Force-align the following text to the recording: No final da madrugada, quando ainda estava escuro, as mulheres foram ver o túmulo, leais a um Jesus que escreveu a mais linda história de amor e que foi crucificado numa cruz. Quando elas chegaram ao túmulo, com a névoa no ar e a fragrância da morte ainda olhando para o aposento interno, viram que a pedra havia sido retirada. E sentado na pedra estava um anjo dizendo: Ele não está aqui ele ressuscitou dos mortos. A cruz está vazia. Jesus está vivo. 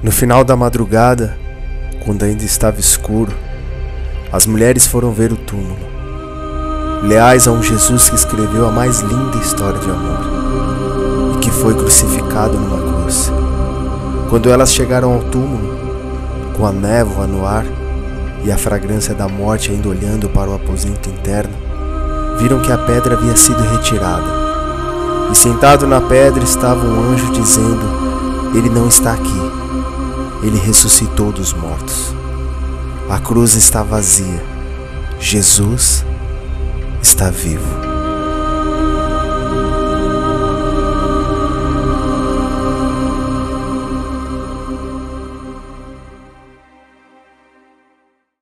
No 0.00 0.12
final 0.12 0.44
da 0.44 0.54
madrugada, 0.54 1.36
quando 2.04 2.22
ainda 2.22 2.44
estava 2.44 2.78
escuro, 2.78 3.32
as 4.32 4.46
mulheres 4.46 4.86
foram 4.86 5.10
ver 5.10 5.32
o 5.32 5.36
túmulo, 5.36 5.76
leais 7.02 7.48
a 7.48 7.50
um 7.50 7.60
Jesus 7.60 8.08
que 8.08 8.14
escreveu 8.14 8.68
a 8.68 8.70
mais 8.70 9.00
linda 9.00 9.36
história 9.38 9.80
de 9.80 9.90
amor 9.90 11.34
e 11.34 11.38
que 11.38 11.50
foi 11.50 11.74
crucificado 11.74 12.56
numa 12.56 13.00
cruz. 13.00 13.32
Quando 14.30 14.48
elas 14.48 14.72
chegaram 14.72 15.14
ao 15.14 15.24
túmulo, 15.24 15.76
com 16.56 16.64
a 16.64 16.70
névoa 16.70 17.26
no 17.26 17.44
ar 17.44 17.66
e 18.44 18.52
a 18.52 18.56
fragrância 18.56 19.16
da 19.16 19.26
morte 19.26 19.72
ainda 19.72 19.88
olhando 19.88 20.28
para 20.28 20.48
o 20.48 20.54
aposento 20.54 21.10
interno, 21.10 21.54
viram 22.38 22.60
que 22.60 22.70
a 22.70 22.78
pedra 22.78 23.16
havia 23.16 23.34
sido 23.34 23.60
retirada. 23.62 24.30
E 25.32 25.36
sentado 25.36 25.88
na 25.88 26.00
pedra 26.00 26.44
estava 26.44 26.86
um 26.86 27.12
anjo 27.12 27.32
dizendo: 27.32 28.54
Ele 28.54 28.70
não 28.70 28.86
está 28.86 29.12
aqui 29.12 29.47
ele 30.42 30.58
ressuscitou 30.58 31.32
dos 31.32 31.52
mortos. 31.52 32.14
A 33.08 33.18
cruz 33.18 33.54
está 33.54 33.82
vazia. 33.82 34.42
Jesus 35.18 36.04
está 37.02 37.30
vivo. 37.30 37.87